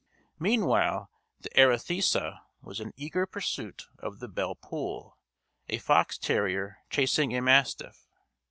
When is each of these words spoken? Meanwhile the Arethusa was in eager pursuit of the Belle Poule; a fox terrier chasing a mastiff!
Meanwhile 0.39 1.11
the 1.41 1.51
Arethusa 1.55 2.41
was 2.63 2.79
in 2.79 2.91
eager 2.97 3.27
pursuit 3.27 3.83
of 3.99 4.17
the 4.17 4.27
Belle 4.27 4.55
Poule; 4.55 5.15
a 5.69 5.77
fox 5.77 6.17
terrier 6.17 6.79
chasing 6.89 7.35
a 7.35 7.41
mastiff! 7.43 8.07